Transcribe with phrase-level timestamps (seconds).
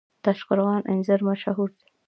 [0.03, 1.85] د تاشقرغان انځر مشهور دي